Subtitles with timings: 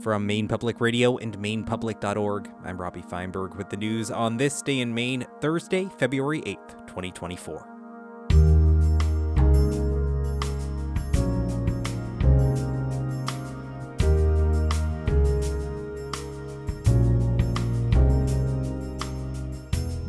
[0.00, 4.78] From Maine Public Radio and MainePublic.org, I'm Robbie Feinberg with the news on this day
[4.78, 7.66] in Maine, Thursday, February 8th, 2024.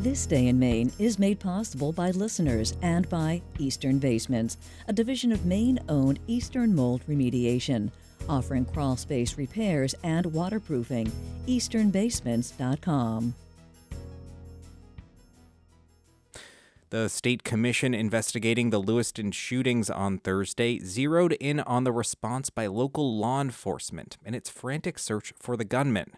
[0.00, 5.32] This Day in Maine is made possible by listeners and by Eastern Basements, a division
[5.32, 7.90] of Maine owned Eastern Mold Remediation,
[8.30, 11.10] offering crawl space repairs and waterproofing.
[11.46, 13.34] EasternBasements.com.
[16.90, 22.66] The state commission investigating the Lewiston shootings on Thursday zeroed in on the response by
[22.66, 26.14] local law enforcement in its frantic search for the gunman.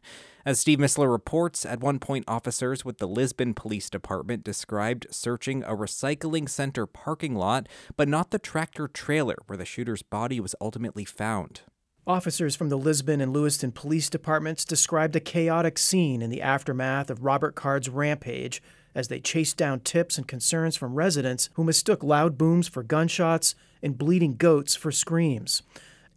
[0.47, 5.63] As Steve Mistler reports, at one point, officers with the Lisbon Police Department described searching
[5.63, 7.69] a recycling center parking lot,
[7.99, 11.61] but not the tractor trailer where the shooter's body was ultimately found.
[12.05, 17.11] Officers from the Lisbon and Lewiston police departments described a chaotic scene in the aftermath
[17.11, 18.61] of Robert Card's rampage
[18.93, 23.55] as they chased down tips and concerns from residents who mistook loud booms for gunshots
[23.85, 25.63] and bleeding goats for screams.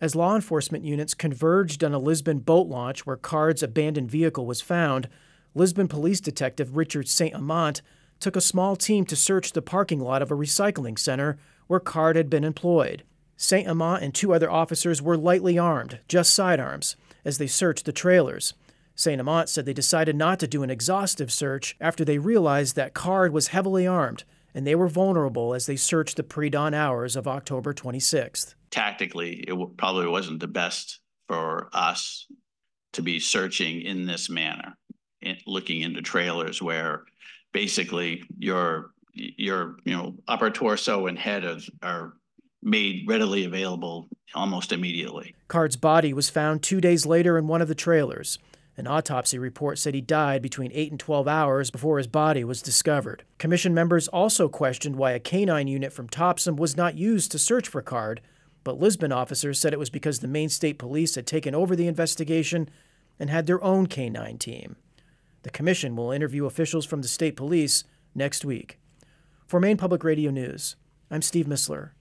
[0.02, 4.62] As law enforcement units converged on a Lisbon boat launch where Card's abandoned vehicle was
[4.62, 5.08] found,
[5.54, 7.36] Lisbon police detective Richard St.
[7.36, 7.84] Amant
[8.20, 12.16] took a small team to search the parking lot of a recycling center where Card
[12.16, 13.04] had been employed.
[13.38, 13.68] St.
[13.68, 18.54] Amant and two other officers were lightly armed, just sidearms, as they searched the trailers.
[18.96, 19.20] St.
[19.20, 23.34] Amant said they decided not to do an exhaustive search after they realized that Card
[23.34, 27.28] was heavily armed and they were vulnerable as they searched the pre dawn hours of
[27.28, 28.56] October 26th.
[28.72, 32.26] Tactically, it probably wasn't the best for us
[32.94, 34.78] to be searching in this manner,
[35.22, 37.04] in, looking into trailers where
[37.52, 42.14] basically your your you know upper torso and head are, are
[42.66, 45.36] made readily available almost immediately.
[45.48, 48.40] Card's body was found two days later in one of the trailers.
[48.76, 52.62] An autopsy report said he died between 8 and 12 hours before his body was
[52.62, 53.24] discovered.
[53.38, 57.70] Commission members also questioned why a canine unit from Topsham was not used to search
[57.70, 58.20] for Card,
[58.66, 61.88] but Lisbon officers said it was because the Maine State Police had taken over the
[61.88, 62.70] investigation
[63.18, 64.76] and had their own canine team.
[65.44, 68.80] The commission will interview officials from the state police next week.
[69.46, 70.76] For Maine Public Radio News,
[71.12, 71.92] I'm Steve Mistler.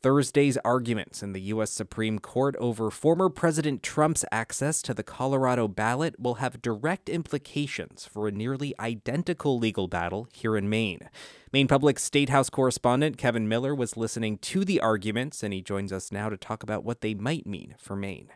[0.00, 1.72] Thursday's arguments in the U.S.
[1.72, 8.06] Supreme Court over former President Trump's access to the Colorado ballot will have direct implications
[8.06, 11.08] for a nearly identical legal battle here in Maine.
[11.52, 15.92] Maine Public State House correspondent Kevin Miller was listening to the arguments, and he joins
[15.92, 18.28] us now to talk about what they might mean for Maine.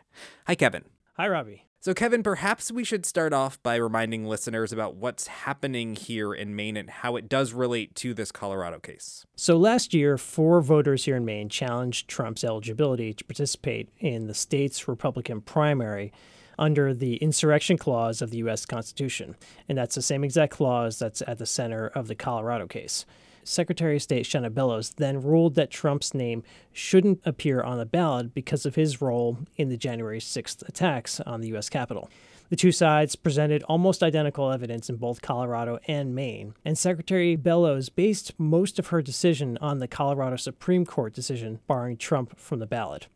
[0.47, 0.83] Hi, Kevin.
[1.15, 1.67] Hi, Robbie.
[1.83, 6.55] So, Kevin, perhaps we should start off by reminding listeners about what's happening here in
[6.55, 9.25] Maine and how it does relate to this Colorado case.
[9.35, 14.33] So, last year, four voters here in Maine challenged Trump's eligibility to participate in the
[14.33, 16.13] state's Republican primary
[16.57, 18.65] under the insurrection clause of the U.S.
[18.65, 19.35] Constitution.
[19.67, 23.05] And that's the same exact clause that's at the center of the Colorado case.
[23.43, 28.33] Secretary of State Shenna Bellows then ruled that Trump's name shouldn't appear on the ballot
[28.33, 31.69] because of his role in the January 6th attacks on the U.S.
[31.69, 32.09] Capitol.
[32.49, 37.89] The two sides presented almost identical evidence in both Colorado and Maine, and Secretary Bellows
[37.89, 42.67] based most of her decision on the Colorado Supreme Court decision barring Trump from the
[42.67, 43.07] ballot.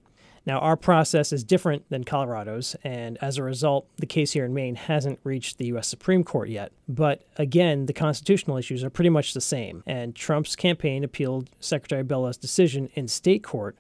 [0.48, 4.54] Now, our process is different than Colorado's, and as a result, the case here in
[4.54, 5.90] Maine hasn't reached the U.S.
[5.90, 6.72] Supreme Court yet.
[6.88, 12.02] But again, the constitutional issues are pretty much the same, and Trump's campaign appealed Secretary
[12.02, 13.78] Bellows' decision in state court,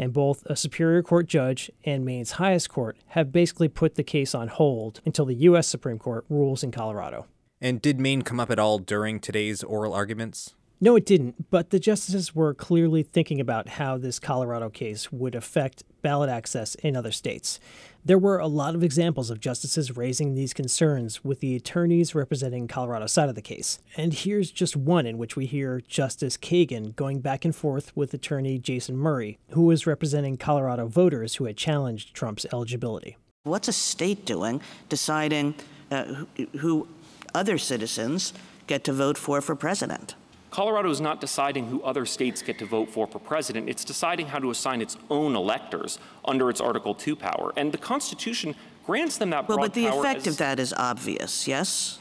[0.00, 4.34] and both a Superior Court judge and Maine's highest court have basically put the case
[4.34, 5.68] on hold until the U.S.
[5.68, 7.26] Supreme Court rules in Colorado.
[7.60, 10.56] And did Maine come up at all during today's oral arguments?
[10.82, 15.34] No, it didn't, but the justices were clearly thinking about how this Colorado case would
[15.34, 17.60] affect ballot access in other states.
[18.02, 22.66] There were a lot of examples of justices raising these concerns with the attorneys representing
[22.66, 23.78] Colorado's side of the case.
[23.94, 28.14] And here's just one in which we hear Justice Kagan going back and forth with
[28.14, 33.18] attorney Jason Murray, who was representing Colorado voters who had challenged Trump's eligibility.
[33.42, 35.56] What's a state doing deciding
[35.90, 36.88] uh, who, who
[37.34, 38.32] other citizens
[38.66, 40.14] get to vote for for president?
[40.50, 43.68] Colorado is not deciding who other states get to vote for for president.
[43.68, 47.52] It's deciding how to assign its own electors under its Article 2 power.
[47.56, 48.54] And the Constitution
[48.84, 52.00] grants them that well, broad but the effect as, of that is obvious, yes?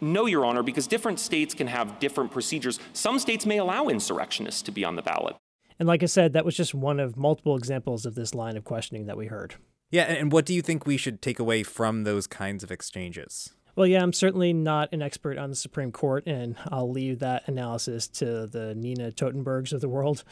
[0.00, 2.78] No, Your Honor, because different states can have different procedures.
[2.92, 5.36] Some states may allow insurrectionists to be on the ballot.
[5.78, 8.64] And like I said, that was just one of multiple examples of this line of
[8.64, 9.54] questioning that we heard.
[9.90, 13.54] Yeah, and what do you think we should take away from those kinds of exchanges?
[13.78, 17.46] Well, yeah, I'm certainly not an expert on the Supreme Court, and I'll leave that
[17.46, 20.24] analysis to the Nina Totenbergs of the world.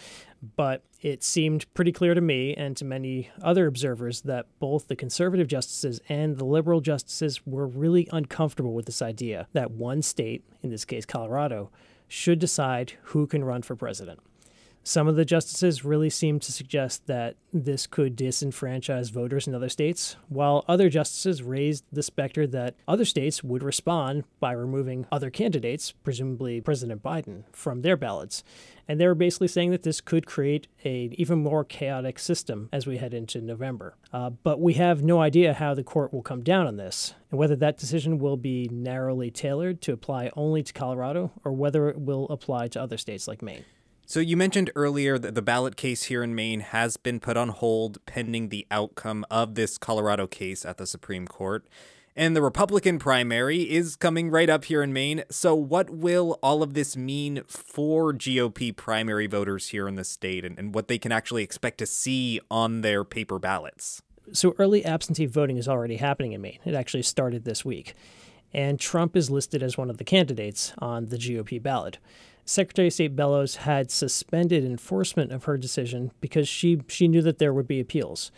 [0.56, 4.96] But it seemed pretty clear to me and to many other observers that both the
[4.96, 10.42] conservative justices and the liberal justices were really uncomfortable with this idea that one state,
[10.64, 11.70] in this case Colorado,
[12.08, 14.18] should decide who can run for president.
[14.88, 19.68] Some of the justices really seem to suggest that this could disenfranchise voters in other
[19.68, 25.28] states, while other justices raised the specter that other states would respond by removing other
[25.28, 28.44] candidates, presumably President Biden, from their ballots.
[28.86, 32.86] And they were basically saying that this could create an even more chaotic system as
[32.86, 33.96] we head into November.
[34.12, 37.40] Uh, but we have no idea how the court will come down on this, and
[37.40, 41.98] whether that decision will be narrowly tailored to apply only to Colorado or whether it
[41.98, 43.64] will apply to other states like Maine.
[44.08, 47.48] So you mentioned earlier that the ballot case here in Maine has been put on
[47.48, 51.66] hold pending the outcome of this Colorado case at the Supreme Court.
[52.14, 55.24] And the Republican primary is coming right up here in Maine.
[55.28, 60.44] So, what will all of this mean for GOP primary voters here in the state
[60.44, 64.02] and, and what they can actually expect to see on their paper ballots?
[64.32, 66.60] So, early absentee voting is already happening in Maine.
[66.64, 67.94] It actually started this week.
[68.54, 71.98] And Trump is listed as one of the candidates on the GOP ballot.
[72.48, 77.38] Secretary of State Bellows had suspended enforcement of her decision because she, she knew that
[77.38, 78.30] there would be appeals.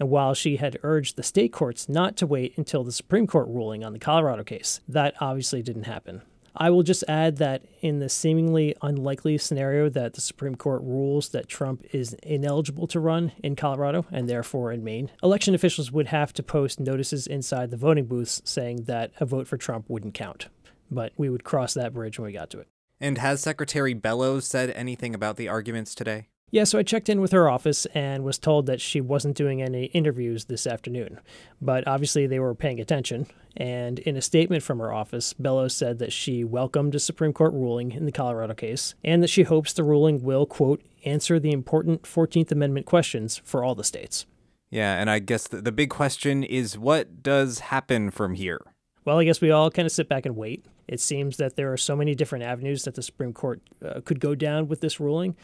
[0.00, 3.46] And while she had urged the state courts not to wait until the Supreme Court
[3.46, 6.22] ruling on the Colorado case, that obviously didn't happen.
[6.56, 11.28] I will just add that in the seemingly unlikely scenario that the Supreme Court rules
[11.28, 16.08] that Trump is ineligible to run in Colorado and therefore in Maine, election officials would
[16.08, 20.14] have to post notices inside the voting booths saying that a vote for Trump wouldn't
[20.14, 20.48] count.
[20.90, 22.68] But we would cross that bridge when we got to it.
[23.04, 26.28] And has Secretary Bellows said anything about the arguments today?
[26.50, 29.60] Yeah, so I checked in with her office and was told that she wasn't doing
[29.60, 31.20] any interviews this afternoon.
[31.60, 33.26] But obviously, they were paying attention.
[33.58, 37.52] And in a statement from her office, Bellows said that she welcomed a Supreme Court
[37.52, 41.52] ruling in the Colorado case and that she hopes the ruling will, quote, answer the
[41.52, 44.24] important 14th Amendment questions for all the states.
[44.70, 48.62] Yeah, and I guess the, the big question is what does happen from here?
[49.04, 50.64] Well, I guess we all kind of sit back and wait.
[50.86, 54.20] It seems that there are so many different avenues that the Supreme Court uh, could
[54.20, 55.36] go down with this ruling.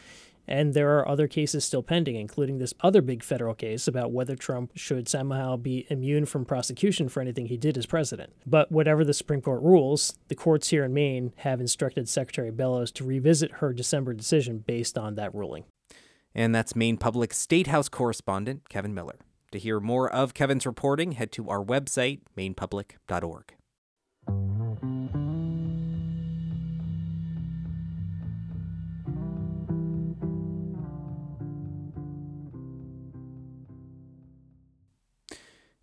[0.48, 4.34] And there are other cases still pending, including this other big federal case about whether
[4.34, 8.32] Trump should somehow be immune from prosecution for anything he did as president.
[8.44, 12.90] But whatever the Supreme Court rules, the courts here in Maine have instructed Secretary Bellows
[12.92, 15.64] to revisit her December decision based on that ruling.
[16.34, 19.18] And that's Maine Public State House correspondent Kevin Miller.
[19.52, 23.54] To hear more of Kevin's reporting, head to our website, mainepublic.org.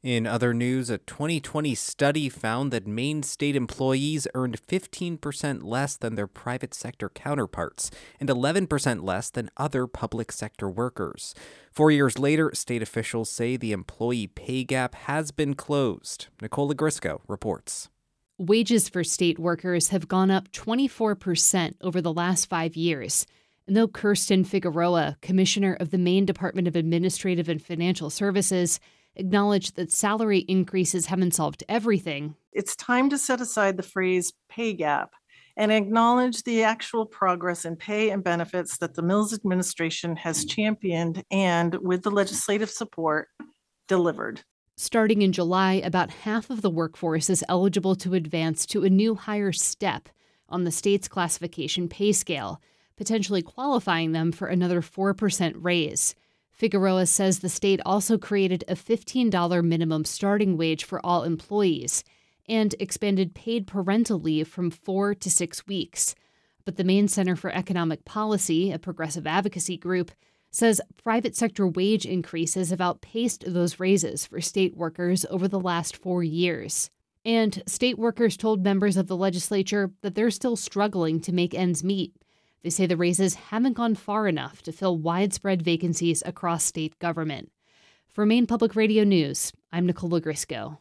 [0.04, 6.14] In other news, a 2020 study found that Maine state employees earned 15% less than
[6.14, 7.90] their private sector counterparts
[8.20, 11.34] and 11% less than other public sector workers.
[11.72, 16.28] Four years later, state officials say the employee pay gap has been closed.
[16.44, 17.90] Nicole Ogrysko reports.
[18.38, 23.26] Wages for state workers have gone up 24% over the last five years.
[23.66, 28.80] And though Kirsten Figueroa, commissioner of the Maine Department of Administrative and Financial Services,
[29.18, 32.36] acknowledged that salary increases haven't solved everything.
[32.54, 35.12] It's time to set aside the phrase pay gap
[35.58, 41.24] and acknowledge the actual progress in pay and benefits that the Mills administration has championed
[41.32, 43.28] and, with the legislative support,
[43.88, 44.44] delivered.
[44.76, 49.16] Starting in July, about half of the workforce is eligible to advance to a new
[49.16, 50.10] higher step
[50.48, 52.62] on the state's classification pay scale,
[52.96, 56.14] potentially qualifying them for another 4% raise.
[56.58, 62.04] Figueroa says the state also created a $15 minimum starting wage for all employees
[62.50, 66.16] and expanded paid parental leave from four to six weeks.
[66.66, 70.12] But the Maine Center for Economic Policy, a progressive advocacy group,
[70.50, 75.96] says private sector wage increases have outpaced those raises for state workers over the last
[75.96, 76.90] four years.
[77.24, 81.84] And state workers told members of the legislature that they're still struggling to make ends
[81.84, 82.14] meet
[82.64, 87.52] they say the raises haven't gone far enough to fill widespread vacancies across state government.
[88.08, 90.78] For Maine Public Radio News, I'm Nicole Ogrysko.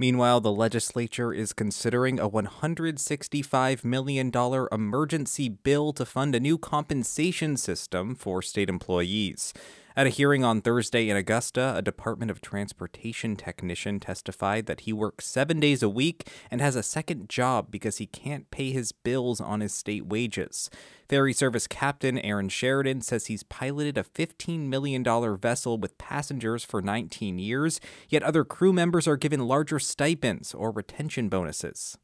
[0.00, 4.30] Meanwhile, the legislature is considering a $165 million
[4.70, 9.52] emergency bill to fund a new compensation system for state employees.
[9.98, 14.92] At a hearing on Thursday in Augusta, a Department of Transportation technician testified that he
[14.92, 18.92] works seven days a week and has a second job because he can't pay his
[18.92, 20.70] bills on his state wages.
[21.08, 25.02] Ferry service captain Aaron Sheridan says he's piloted a $15 million
[25.36, 30.70] vessel with passengers for 19 years, yet other crew members are given larger stipends or
[30.70, 31.98] retention bonuses.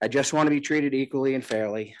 [0.00, 1.96] I just want to be treated equally and fairly,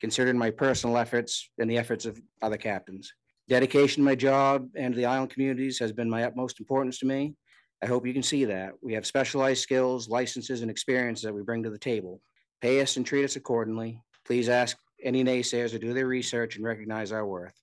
[0.00, 3.12] considering my personal efforts and the efforts of other captains.
[3.48, 7.06] Dedication to my job and to the island communities has been my utmost importance to
[7.06, 7.34] me.
[7.82, 8.72] I hope you can see that.
[8.82, 12.20] We have specialized skills, licenses, and experience that we bring to the table.
[12.60, 14.00] Pay us and treat us accordingly.
[14.24, 17.54] Please ask any naysayers to do their research and recognize our worth.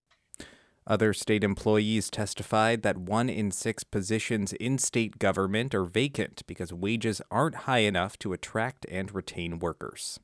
[0.86, 6.72] Other state employees testified that one in six positions in state government are vacant because
[6.72, 10.20] wages aren't high enough to attract and retain workers.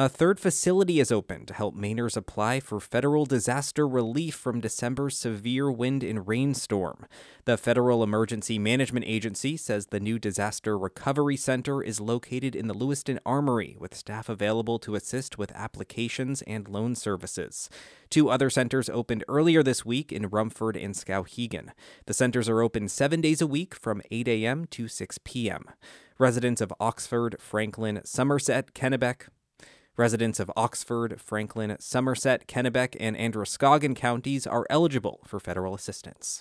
[0.00, 5.18] A third facility is open to help Mainers apply for federal disaster relief from December's
[5.18, 7.04] severe wind and rainstorm.
[7.46, 12.74] The Federal Emergency Management Agency says the new Disaster Recovery Center is located in the
[12.74, 17.68] Lewiston Armory with staff available to assist with applications and loan services.
[18.08, 21.70] Two other centers opened earlier this week in Rumford and Skowhegan.
[22.06, 24.66] The centers are open seven days a week from 8 a.m.
[24.66, 25.64] to 6 p.m.
[26.18, 29.26] Residents of Oxford, Franklin, Somerset, Kennebec,
[29.98, 36.40] Residents of Oxford, Franklin, Somerset, Kennebec, and Androscoggin counties are eligible for federal assistance.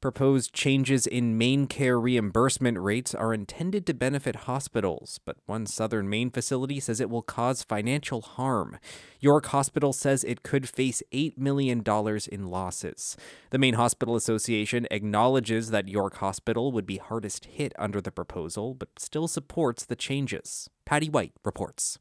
[0.00, 6.28] Proposed changes in MaineCare reimbursement rates are intended to benefit hospitals, but one southern Maine
[6.28, 8.78] facility says it will cause financial harm.
[9.20, 11.84] York Hospital says it could face $8 million
[12.32, 13.16] in losses.
[13.50, 18.74] The Maine Hospital Association acknowledges that York Hospital would be hardest hit under the proposal,
[18.74, 20.68] but still supports the changes.
[20.84, 22.00] Patty White reports.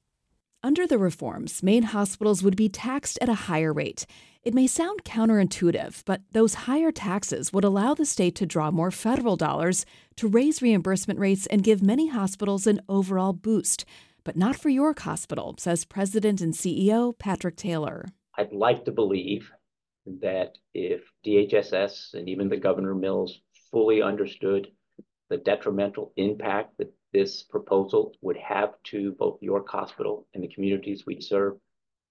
[0.66, 4.06] Under the reforms, Maine hospitals would be taxed at a higher rate.
[4.44, 8.90] It may sound counterintuitive, but those higher taxes would allow the state to draw more
[8.90, 13.84] federal dollars to raise reimbursement rates and give many hospitals an overall boost.
[14.24, 18.06] But not for York Hospital, says President and CEO Patrick Taylor.
[18.38, 19.52] I'd like to believe
[20.22, 24.70] that if DHSS and even the Governor Mills fully understood
[25.30, 31.06] the detrimental impact that this proposal would have to both York Hospital and the communities
[31.06, 31.58] we serve,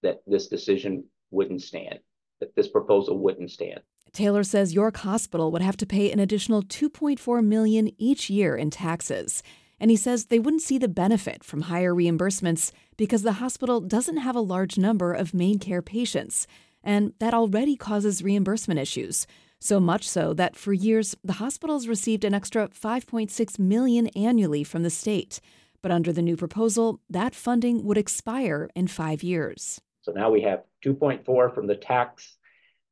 [0.01, 1.99] that this decision wouldn't stand,
[2.39, 3.81] that this proposal wouldn't stand.
[4.13, 8.69] Taylor says York Hospital would have to pay an additional 2.4 million each year in
[8.69, 9.41] taxes.
[9.79, 14.17] And he says they wouldn't see the benefit from higher reimbursements because the hospital doesn't
[14.17, 16.47] have a large number of MaineCare patients,
[16.83, 19.25] and that already causes reimbursement issues.
[19.63, 24.83] So much so that for years the hospitals received an extra 5.6 million annually from
[24.83, 25.39] the state.
[25.81, 29.79] But under the new proposal, that funding would expire in 5 years.
[30.01, 32.35] So now we have 2.4 from the tax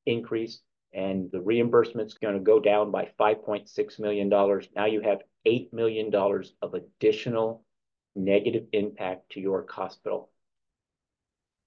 [0.05, 0.61] increase
[0.93, 4.69] and the reimbursement's going to go down by 5.6 million dollars.
[4.73, 7.65] Now you have 8 million dollars of additional
[8.15, 10.31] negative impact to York Hospital.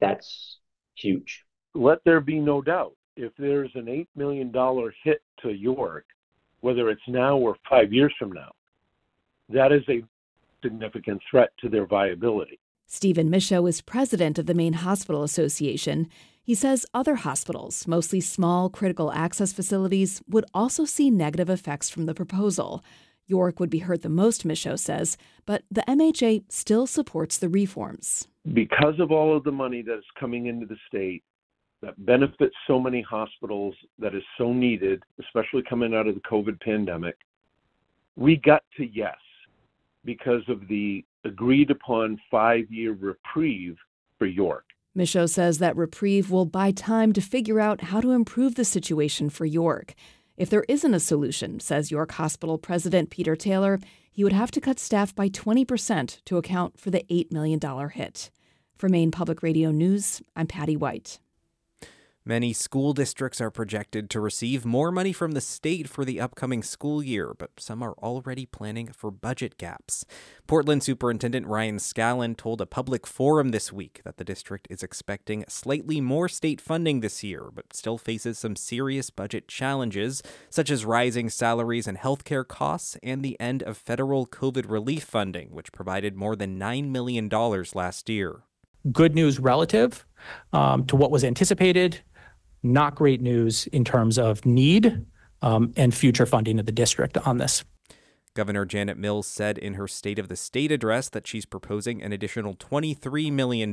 [0.00, 0.60] That's
[0.94, 1.44] huge.
[1.74, 4.52] Let there be no doubt if there's an $8 million
[5.02, 6.06] hit to York,
[6.60, 8.52] whether it's now or five years from now,
[9.48, 10.02] that is a
[10.62, 12.58] significant threat to their viability.
[12.86, 16.08] Stephen Michaud is president of the Maine Hospital Association.
[16.42, 22.06] He says other hospitals, mostly small critical access facilities, would also see negative effects from
[22.06, 22.84] the proposal.
[23.26, 25.16] York would be hurt the most, Michaud says,
[25.46, 28.28] but the MHA still supports the reforms.
[28.52, 31.22] Because of all of the money that is coming into the state,
[31.84, 36.60] that benefits so many hospitals, that is so needed, especially coming out of the COVID
[36.60, 37.16] pandemic.
[38.16, 39.16] We got to yes
[40.04, 43.76] because of the agreed upon five year reprieve
[44.18, 44.64] for York.
[44.94, 49.28] Michaud says that reprieve will buy time to figure out how to improve the situation
[49.28, 49.94] for York.
[50.36, 54.60] If there isn't a solution, says York Hospital President Peter Taylor, he would have to
[54.60, 57.60] cut staff by 20% to account for the $8 million
[57.90, 58.30] hit.
[58.76, 61.18] For Maine Public Radio News, I'm Patty White.
[62.26, 66.62] Many school districts are projected to receive more money from the state for the upcoming
[66.62, 70.06] school year, but some are already planning for budget gaps.
[70.46, 75.44] Portland Superintendent Ryan Scallon told a public forum this week that the district is expecting
[75.50, 80.86] slightly more state funding this year, but still faces some serious budget challenges, such as
[80.86, 86.16] rising salaries and healthcare costs and the end of federal COVID relief funding, which provided
[86.16, 87.28] more than $9 million
[87.74, 88.44] last year.
[88.90, 90.06] Good news relative
[90.54, 92.00] um, to what was anticipated
[92.64, 95.04] not great news in terms of need
[95.42, 97.64] um, and future funding of the district on this.
[98.34, 102.12] Governor Janet Mills said in her State of the State address that she's proposing an
[102.12, 103.72] additional $23 million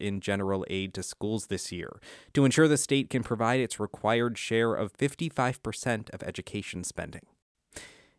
[0.00, 2.00] in general aid to schools this year
[2.34, 7.22] to ensure the state can provide its required share of 55% of education spending.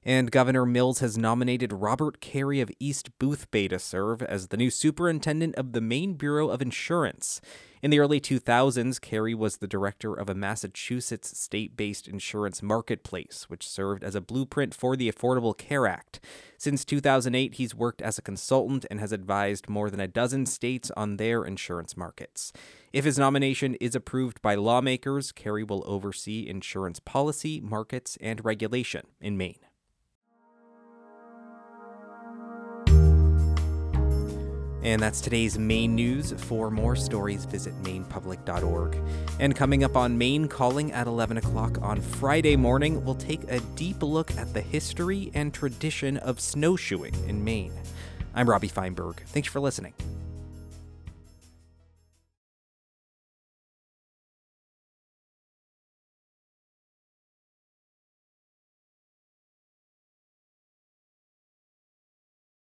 [0.04, 4.72] And Governor Mills has nominated Robert Carey of East Boothbay to serve as the new
[4.72, 7.40] superintendent of the Maine Bureau of Insurance.
[7.84, 13.46] In the early 2000s, Carey was the director of a Massachusetts state based insurance marketplace,
[13.48, 16.20] which served as a blueprint for the Affordable Care Act.
[16.58, 20.90] Since 2008, he's worked as a consultant and has advised more than a dozen states
[20.98, 22.52] on their insurance markets.
[22.92, 29.06] If his nomination is approved by lawmakers, Carey will oversee insurance policy, markets, and regulation
[29.20, 29.60] in Maine.
[34.84, 36.34] And that's today's Maine news.
[36.34, 38.98] For more stories, visit mainepublic.org.
[39.40, 43.60] And coming up on Maine Calling at 11 o'clock on Friday morning, we'll take a
[43.76, 47.74] deep look at the history and tradition of snowshoeing in Maine.
[48.34, 49.22] I'm Robbie Feinberg.
[49.28, 49.94] Thanks for listening.